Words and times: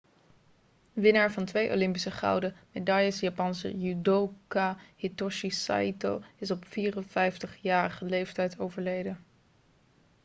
winnaar 0.93 1.31
van 1.31 1.45
twee 1.45 1.69
olympische 1.71 2.11
gouden 2.11 2.55
medailles 2.71 3.19
japanse 3.19 3.77
judoka 3.79 4.77
hitoshi 4.95 5.49
saito 5.49 6.23
is 6.37 6.51
op 6.51 6.65
54-jarige 6.65 8.05
leeftijd 8.05 8.59
overleden 8.59 9.17